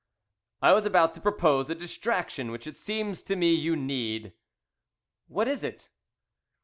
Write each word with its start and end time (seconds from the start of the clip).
"I 0.63 0.73
was 0.73 0.87
about 0.87 1.13
to 1.13 1.21
propose 1.21 1.69
a 1.69 1.75
distraction 1.75 2.49
which 2.49 2.65
it 2.65 2.75
seems 2.75 3.21
to 3.21 3.35
me 3.35 3.53
you 3.53 3.75
need." 3.75 4.33
"What 5.27 5.47
is 5.47 5.63
it?" 5.63 5.89